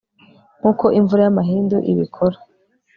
[0.59, 2.37] nkuko imvura y'amahindu ibikora